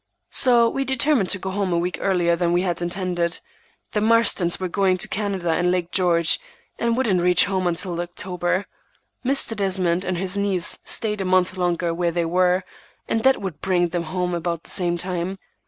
So 0.31 0.67
we 0.67 0.83
determined 0.83 1.29
to 1.29 1.37
go 1.37 1.51
home 1.51 1.71
a 1.71 1.77
week 1.77 1.99
earlier 2.01 2.35
than 2.35 2.53
we 2.53 2.63
had 2.63 2.81
intended. 2.81 3.39
The 3.91 3.99
Marstons 3.99 4.59
were 4.59 4.67
going 4.67 4.97
to 4.97 5.07
Canada 5.07 5.51
and 5.51 5.69
Lake 5.69 5.91
George, 5.91 6.39
and 6.79 6.97
wouldn't 6.97 7.21
reach 7.21 7.45
home 7.45 7.71
till 7.75 8.01
October. 8.01 8.65
Mr. 9.23 9.55
Desmond 9.55 10.03
and 10.03 10.17
his 10.17 10.35
niece 10.35 10.79
stayed 10.83 11.21
a 11.21 11.25
month 11.25 11.55
longer 11.55 11.93
where 11.93 12.09
they 12.09 12.25
were, 12.25 12.63
and 13.07 13.21
that 13.21 13.41
would 13.43 13.61
bring 13.61 13.89
them 13.89 14.05
home 14.05 14.33
about 14.33 14.63
the 14.63 14.71
same 14.71 14.97
time. 14.97 15.37